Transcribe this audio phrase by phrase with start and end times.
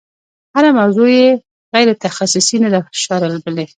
[0.55, 1.29] هره موضوع یې
[1.73, 3.65] غیر تخصصي نه ده شاربلې.